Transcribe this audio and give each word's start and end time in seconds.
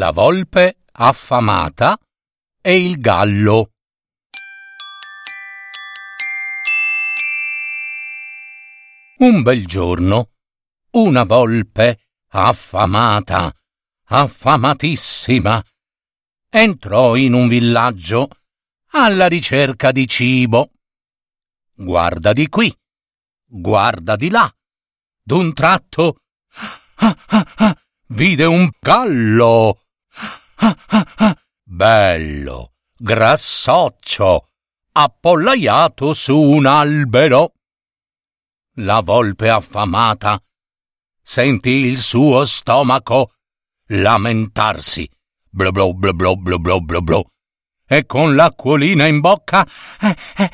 La 0.00 0.12
volpe 0.12 0.78
affamata 0.92 1.98
e 2.62 2.82
il 2.86 3.00
gallo. 3.00 3.72
Un 9.18 9.42
bel 9.42 9.66
giorno, 9.66 10.30
una 10.92 11.24
volpe 11.24 12.00
affamata, 12.28 13.54
affamatissima, 14.04 15.62
entrò 16.48 17.14
in 17.16 17.34
un 17.34 17.46
villaggio 17.46 18.30
alla 18.92 19.26
ricerca 19.26 19.92
di 19.92 20.08
cibo. 20.08 20.70
Guarda 21.74 22.32
di 22.32 22.48
qui, 22.48 22.74
guarda 23.44 24.16
di 24.16 24.30
là. 24.30 24.50
D'un 25.22 25.52
tratto 25.52 26.22
ah, 26.94 27.16
ah, 27.26 27.46
ah, 27.56 27.78
vide 28.06 28.46
un 28.46 28.70
gallo 28.80 29.78
Bello, 31.64 32.72
grassoccio, 32.96 34.48
appollaiato 34.92 36.14
su 36.14 36.36
un 36.36 36.66
albero. 36.66 37.54
La 38.74 39.00
volpe 39.00 39.48
affamata 39.48 40.42
sentì 41.22 41.70
il 41.70 41.98
suo 41.98 42.44
stomaco 42.44 43.32
lamentarsi. 43.86 45.08
blu 45.48 45.70
blu 45.72 45.94
blu 45.94 46.12
blu 46.12 46.36
blu 46.36 46.58
blu 46.58 46.80
blu 46.80 47.00
blo. 47.00 47.30
E 47.86 48.06
con 48.06 48.36
l'acquolina 48.36 49.06
in 49.06 49.20
bocca, 49.20 49.66
eh, 50.00 50.16
eh, 50.36 50.50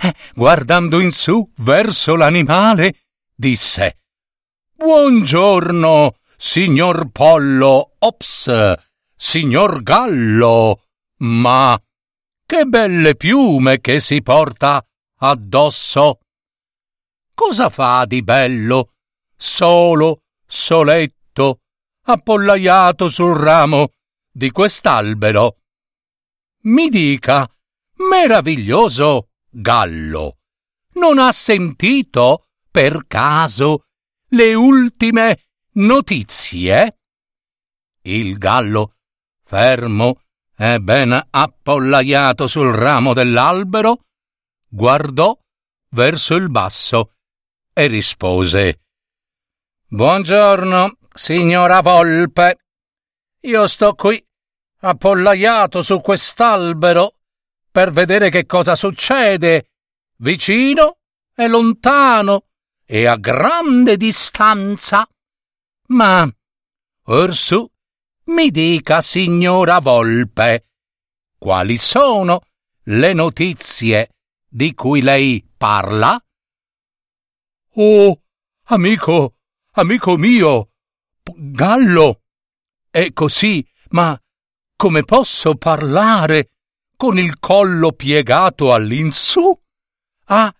eh, 0.00 0.14
guardando 0.34 0.98
in 0.98 1.12
su 1.12 1.48
verso 1.58 2.16
l'animale, 2.16 3.04
disse: 3.32 3.98
Buongiorno, 4.74 6.14
signor 6.36 7.10
Pollo 7.12 7.92
Ops 7.98 8.88
signor 9.22 9.82
Gallo, 9.82 10.86
ma 11.18 11.78
che 12.46 12.64
belle 12.64 13.14
piume 13.16 13.78
che 13.80 14.00
si 14.00 14.22
porta 14.22 14.82
addosso. 15.18 16.20
Cosa 17.34 17.68
fa 17.68 18.06
di 18.06 18.22
bello, 18.22 18.94
solo, 19.36 20.22
soletto, 20.46 21.60
appollaiato 22.06 23.08
sul 23.08 23.36
ramo 23.36 23.92
di 24.32 24.50
quest'albero? 24.50 25.58
Mi 26.62 26.88
dica, 26.88 27.46
meraviglioso 28.08 29.28
Gallo, 29.50 30.38
non 30.94 31.18
ha 31.18 31.30
sentito, 31.30 32.46
per 32.70 33.06
caso, 33.06 33.84
le 34.28 34.54
ultime 34.54 35.50
notizie? 35.72 37.00
Il 38.02 38.38
gallo 38.38 38.94
fermo 39.50 40.20
e 40.56 40.78
ben 40.78 41.26
appollaiato 41.28 42.46
sul 42.46 42.72
ramo 42.72 43.12
dell'albero, 43.12 44.04
guardò 44.68 45.36
verso 45.88 46.36
il 46.36 46.48
basso 46.48 47.14
e 47.72 47.88
rispose 47.88 48.78
Buongiorno, 49.88 50.98
signora 51.12 51.80
Volpe. 51.80 52.58
Io 53.40 53.66
sto 53.66 53.94
qui, 53.94 54.24
appollaiato 54.82 55.82
su 55.82 56.00
quest'albero, 56.00 57.16
per 57.72 57.90
vedere 57.90 58.30
che 58.30 58.46
cosa 58.46 58.76
succede, 58.76 59.70
vicino 60.18 60.98
e 61.34 61.48
lontano 61.48 62.44
e 62.84 63.04
a 63.04 63.16
grande 63.16 63.96
distanza. 63.96 65.04
Ma, 65.88 66.32
orsù, 67.06 67.68
mi 68.30 68.50
dica, 68.50 69.02
signora 69.02 69.80
Volpe, 69.80 70.68
quali 71.36 71.76
sono 71.76 72.42
le 72.84 73.12
notizie 73.12 74.10
di 74.48 74.72
cui 74.72 75.00
lei 75.02 75.44
parla? 75.56 76.18
Oh, 77.74 78.22
amico, 78.64 79.34
amico 79.72 80.16
mio, 80.16 80.70
Gallo. 81.22 82.22
È 82.88 83.12
così, 83.12 83.66
ma 83.90 84.20
come 84.76 85.02
posso 85.04 85.56
parlare 85.56 86.52
con 86.96 87.18
il 87.18 87.38
collo 87.38 87.92
piegato 87.92 88.72
all'insù? 88.72 89.56
Ah, 90.26 90.52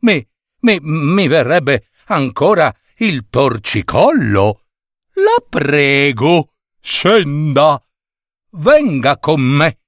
me, 0.00 0.28
me, 0.60 0.78
mi 0.80 1.26
verrebbe 1.28 1.88
ancora 2.06 2.74
il 2.98 3.26
torcicollo. 3.28 4.62
La 5.14 5.44
prego, 5.48 6.55
Scenda, 6.88 7.84
venga 8.52 9.18
con 9.18 9.40
me, 9.40 9.80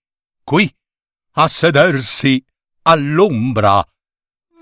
qui, 0.43 0.69
a 1.35 1.47
sedersi 1.47 2.45
all'ombra. 2.83 3.87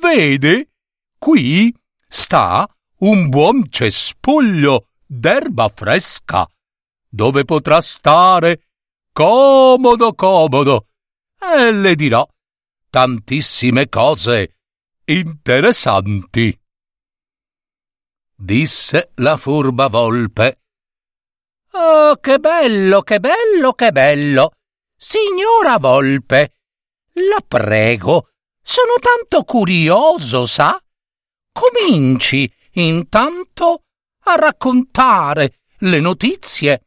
Vede, 0.03 0.73
qui 1.19 1.75
sta 2.07 2.69
un 2.99 3.31
buon 3.31 3.71
cespuglio 3.71 4.89
d'erba 5.07 5.71
fresca, 5.71 6.47
dove 7.09 7.47
potrà 7.47 7.81
stare 7.81 8.69
comodo 9.15 10.13
comodo, 10.13 10.89
e 11.41 11.73
le 11.73 11.95
dirò 11.95 12.29
tantissime 12.91 13.89
cose 13.89 14.59
interessanti. 15.07 16.61
Disse 18.35 19.13
la 19.15 19.39
furba 19.39 19.89
volpe 19.89 20.61
Oh, 21.79 22.17
che 22.17 22.39
bello, 22.39 23.03
che 23.03 23.21
bello, 23.21 23.75
che 23.75 23.93
bello! 23.93 24.53
Signora 24.97 25.77
Volpe, 25.77 26.55
la 27.13 27.43
prego, 27.47 28.31
sono 28.63 28.95
tanto 28.99 29.45
curioso, 29.45 30.47
sa? 30.47 30.83
Cominci 31.53 32.51
intanto 32.73 33.83
a 34.21 34.37
raccontare 34.37 35.61
le 35.81 36.01
notizie 36.01 36.87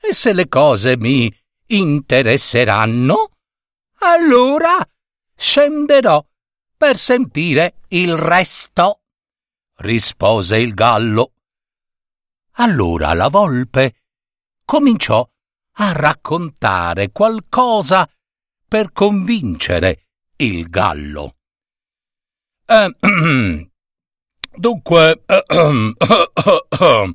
e 0.00 0.14
se 0.14 0.32
le 0.32 0.48
cose 0.48 0.96
mi 0.96 1.30
interesseranno, 1.66 3.30
allora 3.98 4.78
scenderò 5.36 6.24
per 6.78 6.96
sentire 6.96 7.74
il 7.88 8.16
resto, 8.16 9.00
rispose 9.80 10.56
il 10.56 10.72
gallo. 10.72 11.32
Allora 12.52 13.12
la 13.12 13.28
volpe 13.28 14.03
cominciò 14.64 15.28
a 15.76 15.92
raccontare 15.92 17.10
qualcosa 17.10 18.08
per 18.66 18.92
convincere 18.92 20.06
il 20.36 20.68
gallo. 20.68 21.36
Eh, 22.66 22.96
dunque, 24.56 25.22
eh, 25.26 25.94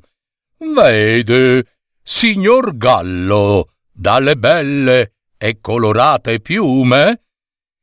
vede, 0.58 1.66
signor 2.02 2.76
Gallo, 2.76 3.72
dalle 3.90 4.36
belle 4.36 5.14
e 5.36 5.60
colorate 5.60 6.40
piume, 6.40 7.24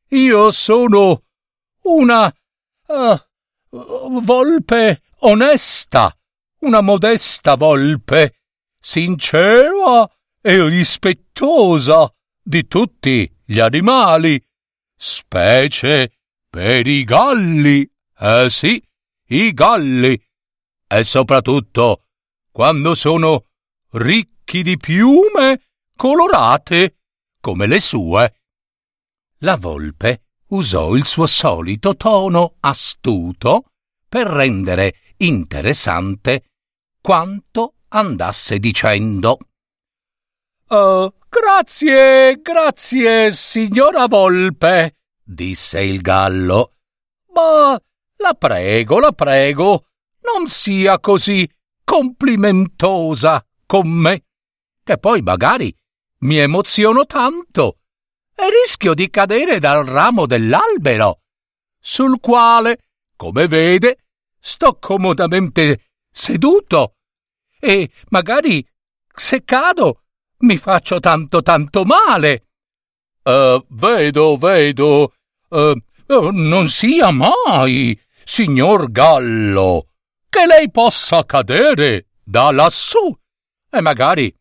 io 0.10 0.52
sono 0.52 1.24
una 1.84 2.34
uh, 2.88 4.22
volpe 4.22 5.02
onesta, 5.20 6.16
una 6.60 6.82
modesta 6.82 7.56
volpe 7.56 8.37
sincera 8.88 10.10
e 10.40 10.66
rispettosa 10.66 12.10
di 12.42 12.68
tutti 12.68 13.30
gli 13.44 13.60
animali, 13.60 14.42
specie 14.96 16.14
per 16.50 16.88
i 16.88 17.04
galli, 17.04 17.86
eh 18.18 18.50
sì, 18.50 18.82
i 19.28 19.52
galli, 19.52 20.18
e 20.88 21.04
soprattutto 21.04 22.06
quando 22.50 22.96
sono 22.96 23.48
ricchi 23.92 24.64
di 24.64 24.78
piume 24.78 25.64
colorate 25.94 26.96
come 27.42 27.68
le 27.68 27.82
sue. 27.82 28.42
La 29.40 29.58
volpe 29.58 30.28
usò 30.48 30.96
il 30.96 31.06
suo 31.06 31.28
solito 31.28 31.98
tono 31.98 32.56
astuto 32.62 33.66
per 34.08 34.28
rendere 34.28 34.96
interessante 35.18 36.52
quanto 37.02 37.74
andasse 37.90 38.60
dicendo 38.60 39.38
Oh, 40.70 41.14
grazie, 41.30 42.42
grazie, 42.42 43.32
signora 43.32 44.06
Volpe, 44.08 44.98
disse 45.24 45.82
il 45.82 46.02
gallo. 46.02 46.74
Ma 47.34 47.82
la 48.18 48.34
prego, 48.34 49.00
la 49.00 49.14
prego, 49.14 49.86
non 50.24 50.50
sia 50.50 51.00
così 51.00 51.50
complimentosa 51.86 53.46
con 53.66 53.88
me, 53.88 54.26
che 54.84 54.98
poi 54.98 55.22
magari 55.22 55.74
mi 56.20 56.36
emoziono 56.36 57.06
tanto 57.06 57.78
e 58.36 58.50
rischio 58.62 58.94
di 58.94 59.10
cadere 59.10 59.60
dal 59.60 59.86
ramo 59.86 60.26
dell'albero, 60.26 61.22
sul 61.80 62.20
quale, 62.20 62.80
come 63.16 63.48
vede, 63.48 64.00
sto 64.38 64.78
comodamente 64.78 65.92
seduto 66.12 66.97
e 67.60 67.90
magari 68.10 68.66
se 69.14 69.44
cado 69.44 70.04
mi 70.40 70.58
faccio 70.58 71.00
tanto 71.00 71.42
tanto 71.42 71.84
male. 71.84 72.48
Uh, 73.24 73.64
vedo, 73.70 74.38
vedo. 74.38 75.14
Uh, 75.50 75.74
non 76.32 76.68
sia 76.70 77.12
mai, 77.12 78.00
signor 78.24 78.92
Gallo, 78.92 79.90
che 80.30 80.46
lei 80.46 80.72
possa 80.72 81.26
cadere 81.26 82.08
da 82.24 82.52
lassù 82.52 83.18
e 83.70 83.82
magari 83.82 84.34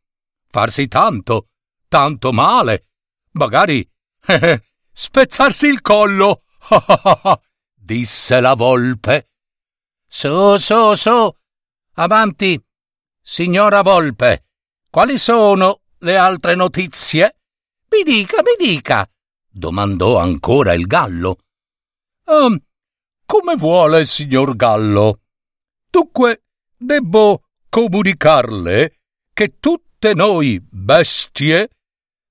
farsi 0.49 0.87
tanto, 0.87 1.49
tanto 1.89 2.33
male, 2.33 2.87
magari 3.33 3.89
spezzarsi 4.93 5.67
il 5.67 5.81
collo, 5.81 6.43
disse 7.75 8.41
la 8.41 8.55
volpe. 8.55 9.31
Su, 10.07 10.57
su, 10.57 10.95
su, 10.95 11.35
avanti, 11.95 12.63
signora 13.29 13.83
volpe, 13.83 14.45
quali 14.89 15.19
sono 15.19 15.81
le 15.99 16.17
altre 16.17 16.55
notizie? 16.55 17.39
Mi 17.91 18.05
dica, 18.05 18.41
mi 18.41 18.55
dica, 18.57 19.05
domandò 19.51 20.19
ancora 20.19 20.75
il 20.75 20.87
gallo. 20.87 21.39
Um, 22.27 22.57
come 23.27 23.57
vuole, 23.57 24.05
signor 24.05 24.55
Gallo. 24.55 25.23
Dunque, 25.91 26.45
debbo 26.77 27.43
comunicarle 27.69 28.99
che 29.33 29.59
tutte 29.59 30.15
noi 30.15 30.61
bestie, 30.61 31.69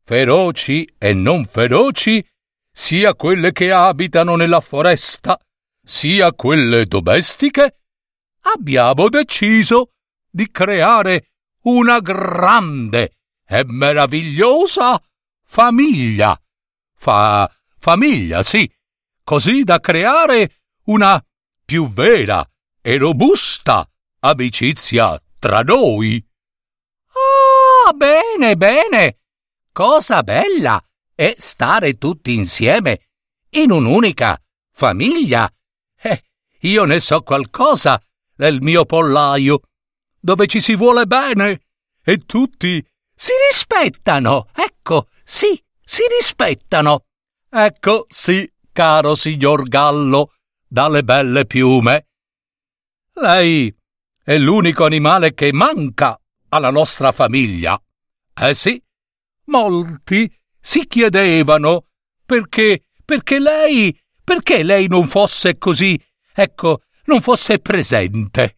feroci 0.01 0.89
e 0.97 1.11
non 1.13 1.45
feroci, 1.45 2.25
sia 2.71 3.15
quelle 3.15 3.51
che 3.51 3.69
abitano 3.69 4.37
nella 4.37 4.61
foresta, 4.61 5.37
sia 5.83 6.31
quelle 6.31 6.85
domestiche, 6.85 7.79
abbiamo 8.43 9.09
deciso 9.09 9.89
di 10.35 10.51
creare 10.51 11.29
una 11.61 12.01
grande 12.01 13.19
e 13.47 13.63
meravigliosa 13.65 15.01
famiglia. 15.45 16.37
Fa 16.93 17.49
famiglia, 17.79 18.43
sì, 18.43 18.69
così 19.23 19.63
da 19.63 19.79
creare 19.79 20.63
una 20.87 21.23
più 21.63 21.89
vera 21.89 22.45
e 22.81 22.97
robusta 22.97 23.89
amicizia 24.19 25.17
tra 25.39 25.61
noi. 25.61 26.21
Ah, 27.07 27.93
bene, 27.93 28.57
bene. 28.57 29.19
Cosa 29.71 30.21
bella 30.21 30.83
è 31.13 31.33
stare 31.37 31.93
tutti 31.93 32.33
insieme 32.33 33.07
in 33.51 33.71
un'unica 33.71 34.37
famiglia. 34.69 35.49
Eh, 35.97 36.23
io 36.59 36.83
ne 36.83 36.99
so 36.99 37.21
qualcosa 37.21 38.01
nel 38.35 38.61
mio 38.61 38.83
pollaio, 38.83 39.61
dove 40.25 40.47
ci 40.47 40.59
si 40.59 40.75
vuole 40.75 41.05
bene 41.05 41.61
e 42.03 42.17
tutti 42.25 42.83
si 43.15 43.31
rispettano. 43.47 44.47
Ecco, 44.55 45.09
sì, 45.23 45.63
si 45.83 46.01
rispettano. 46.17 47.05
Ecco, 47.47 48.07
sì, 48.09 48.51
caro 48.73 49.13
signor 49.13 49.67
Gallo, 49.67 50.33
dalle 50.67 51.03
belle 51.03 51.45
piume. 51.45 52.07
Lei 53.13 53.71
è 54.23 54.35
l'unico 54.39 54.83
animale 54.83 55.35
che 55.35 55.53
manca 55.53 56.19
alla 56.49 56.71
nostra 56.71 57.11
famiglia. 57.11 57.79
Eh 58.33 58.55
sì, 58.55 58.81
molti 59.45 60.35
si 60.59 60.87
chiedevano 60.87 61.85
perché, 62.25 62.85
perché 63.05 63.37
lei, 63.37 63.95
perché 64.23 64.63
lei 64.63 64.87
non 64.87 65.07
fosse 65.07 65.59
così, 65.59 66.03
ecco, 66.33 66.81
non 67.05 67.21
fosse 67.21 67.59
presente. 67.59 68.57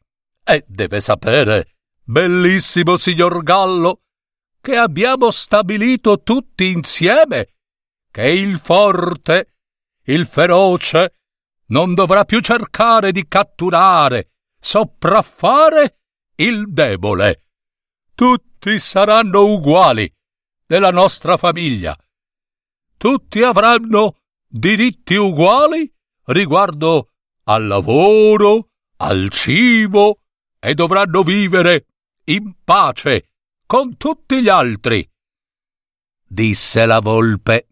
E 0.49 0.63
deve 0.65 1.01
sapere, 1.01 1.75
bellissimo 2.05 2.95
signor 2.95 3.43
Gallo, 3.43 4.03
che 4.61 4.77
abbiamo 4.77 5.29
stabilito 5.29 6.21
tutti 6.23 6.71
insieme 6.71 7.55
che 8.09 8.29
il 8.29 8.57
forte, 8.57 9.55
il 10.03 10.25
feroce, 10.25 11.15
non 11.65 11.93
dovrà 11.93 12.23
più 12.23 12.39
cercare 12.39 13.11
di 13.11 13.27
catturare, 13.27 14.35
sopraffare 14.57 15.97
il 16.35 16.71
debole. 16.71 17.49
Tutti 18.15 18.79
saranno 18.79 19.43
uguali 19.51 20.09
nella 20.67 20.91
nostra 20.91 21.35
famiglia. 21.35 21.93
Tutti 22.95 23.41
avranno 23.41 24.15
diritti 24.47 25.15
uguali 25.15 25.93
riguardo 26.27 27.09
al 27.43 27.67
lavoro, 27.67 28.69
al 28.99 29.29
cibo 29.29 30.21
e 30.59 30.73
dovranno 30.73 31.23
vivere 31.23 31.85
in 32.25 32.53
pace 32.63 33.29
con 33.65 33.97
tutti 33.97 34.41
gli 34.41 34.49
altri. 34.49 35.07
Disse 36.25 36.85
la 36.85 36.99
volpe. 36.99 37.67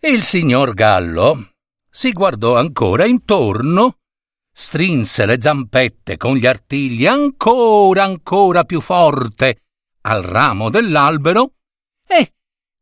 Il 0.00 0.22
signor 0.22 0.74
Gallo 0.74 1.50
si 1.90 2.12
guardò 2.12 2.56
ancora 2.56 3.04
intorno, 3.04 3.98
strinse 4.52 5.26
le 5.26 5.40
zampette 5.40 6.16
con 6.16 6.36
gli 6.36 6.46
artigli 6.46 7.06
ancora 7.06 8.04
ancora 8.04 8.64
più 8.64 8.80
forte 8.80 9.62
al 10.02 10.22
ramo 10.22 10.70
dell'albero 10.70 11.54
e, 12.06 12.34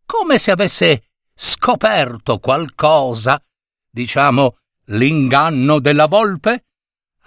come 0.07 0.39
se 0.39 0.51
avesse 0.51 1.11
scoperto 1.35 2.39
qualcosa, 2.39 3.43
diciamo 3.91 4.59
l'inganno 4.87 5.81
della 5.81 6.07
volpe, 6.07 6.67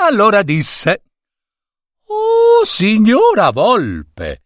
allora 0.04 0.42
disse 0.42 1.04
Oh, 2.06 2.66
signora 2.66 3.52
volpe, 3.52 4.44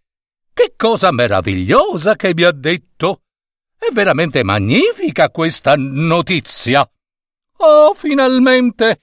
che 0.53 0.73
cosa 0.77 1.11
meravigliosa 1.11 2.15
che 2.15 2.33
mi 2.33 2.43
ha 2.43 2.51
detto! 2.51 3.21
È 3.77 3.87
veramente 3.91 4.43
magnifica 4.43 5.29
questa 5.29 5.73
notizia. 5.75 6.87
Oh, 7.57 7.93
finalmente! 7.93 9.01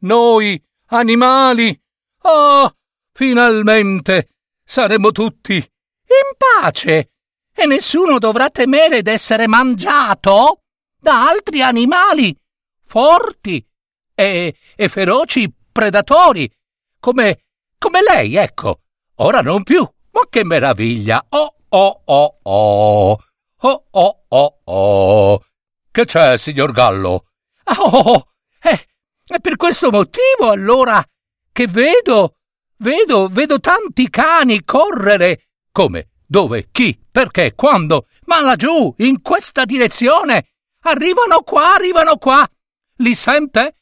Noi, 0.00 0.62
animali! 0.86 1.80
Oh, 2.22 2.76
finalmente! 3.12 4.28
Saremo 4.62 5.10
tutti 5.10 5.54
in 5.54 6.36
pace 6.36 7.10
e 7.54 7.66
nessuno 7.66 8.18
dovrà 8.18 8.50
temere 8.50 9.02
d'essere 9.02 9.46
mangiato 9.46 10.60
da 10.98 11.28
altri 11.28 11.62
animali 11.62 12.36
forti 12.84 13.66
e, 14.14 14.54
e 14.76 14.88
feroci 14.88 15.50
predatori, 15.72 16.50
come, 17.00 17.44
come 17.78 18.00
lei, 18.02 18.36
ecco. 18.36 18.82
Ora 19.16 19.40
non 19.40 19.62
più. 19.62 19.80
Ma 20.12 20.20
che 20.28 20.44
meraviglia! 20.44 21.24
Oh, 21.30 21.54
oh, 21.68 22.02
oh, 22.04 22.38
oh! 22.42 23.18
Oh, 23.64 23.84
oh, 23.90 24.24
oh, 24.28 24.60
oh! 24.64 25.44
Che 25.90 26.04
c'è, 26.04 26.36
signor 26.36 26.72
Gallo? 26.72 27.26
Oh, 27.78 28.28
eh, 28.60 28.86
è 29.26 29.38
per 29.40 29.56
questo 29.56 29.90
motivo 29.90 30.50
allora 30.50 31.02
che 31.52 31.66
vedo, 31.68 32.36
vedo, 32.78 33.28
vedo 33.28 33.60
tanti 33.60 34.10
cani 34.10 34.64
correre. 34.64 35.48
Come? 35.70 36.10
Dove? 36.26 36.68
Chi? 36.70 36.98
Perché? 37.10 37.54
Quando? 37.54 38.06
Ma 38.24 38.40
laggiù, 38.40 38.94
in 38.98 39.22
questa 39.22 39.64
direzione! 39.64 40.48
Arrivano 40.84 41.42
qua, 41.42 41.74
arrivano 41.74 42.16
qua! 42.16 42.46
Li 42.96 43.14
sente? 43.14 43.81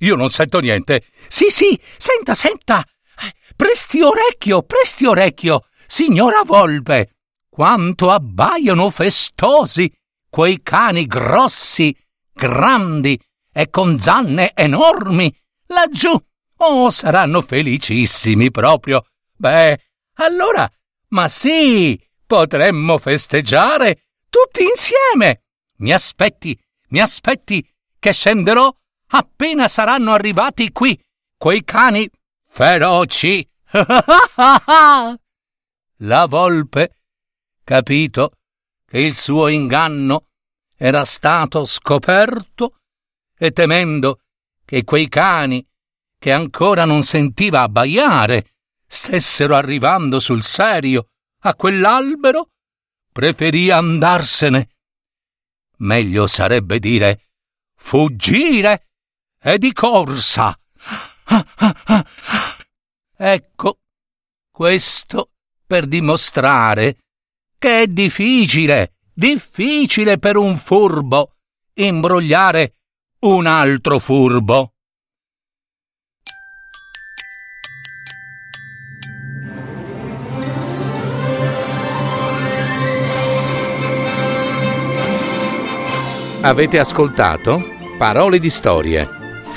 Io 0.00 0.14
non 0.14 0.30
sento 0.30 0.60
niente. 0.60 1.04
Sì, 1.28 1.50
sì, 1.50 1.78
senta, 1.98 2.34
senta! 2.34 2.84
Presti 3.56 4.00
orecchio, 4.00 4.62
presti 4.62 5.06
orecchio, 5.06 5.66
signora 5.86 6.42
Volpe! 6.44 7.16
Quanto 7.48 8.10
abbaiano 8.10 8.90
festosi 8.90 9.92
quei 10.30 10.62
cani 10.62 11.06
grossi, 11.06 11.94
grandi 12.32 13.20
e 13.52 13.68
con 13.68 13.98
zanne 13.98 14.52
enormi 14.54 15.36
laggiù. 15.66 16.16
Oh, 16.56 16.90
saranno 16.90 17.42
felicissimi 17.42 18.50
proprio. 18.50 19.04
Beh, 19.36 19.78
allora, 20.14 20.70
ma 21.08 21.28
sì, 21.28 22.00
potremmo 22.24 22.98
festeggiare 22.98 24.04
tutti 24.30 24.62
insieme. 24.62 25.42
Mi 25.78 25.92
aspetti, 25.92 26.58
mi 26.88 27.00
aspetti 27.00 27.66
che 27.98 28.12
scenderò 28.12 28.72
appena 29.10 29.68
saranno 29.68 30.12
arrivati 30.12 30.70
qui 30.72 31.00
quei 31.36 31.64
cani 31.64 32.08
feroci. 32.48 33.48
La 36.02 36.26
volpe 36.26 36.96
capito 37.62 38.32
che 38.86 38.98
il 38.98 39.14
suo 39.14 39.48
inganno 39.48 40.26
era 40.76 41.04
stato 41.04 41.64
scoperto 41.64 42.80
e 43.36 43.52
temendo 43.52 44.20
che 44.64 44.84
quei 44.84 45.08
cani 45.08 45.66
che 46.18 46.32
ancora 46.32 46.84
non 46.84 47.02
sentiva 47.02 47.62
abbaiare 47.62 48.54
stessero 48.86 49.54
arrivando 49.54 50.18
sul 50.18 50.42
serio 50.42 51.10
a 51.42 51.54
quell'albero, 51.54 52.50
preferì 53.12 53.70
andarsene. 53.70 54.68
Meglio 55.78 56.26
sarebbe 56.26 56.78
dire 56.78 57.28
fuggire 57.76 58.89
e 59.42 59.58
di 59.58 59.72
corsa. 59.72 60.58
Ecco, 63.16 63.78
questo 64.50 65.30
per 65.66 65.86
dimostrare 65.86 66.98
che 67.58 67.82
è 67.82 67.86
difficile, 67.86 68.94
difficile 69.12 70.18
per 70.18 70.36
un 70.36 70.56
furbo 70.56 71.36
imbrogliare 71.74 72.74
un 73.20 73.46
altro 73.46 73.98
furbo. 73.98 74.72
Avete 86.42 86.78
ascoltato 86.78 87.62
Parole 87.98 88.38
di 88.38 88.48
storie, 88.48 89.19